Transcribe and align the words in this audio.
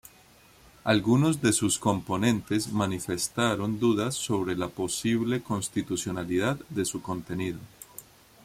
Algunos 0.83 1.43
de 1.43 1.53
sus 1.53 1.77
componentes 1.77 2.71
manifestaron 2.73 3.79
dudas 3.79 4.15
sobre 4.15 4.55
la 4.55 4.67
posible 4.67 5.43
constitucionalidad 5.43 6.57
de 6.69 6.85
su 6.85 7.03
contenido. 7.03 7.59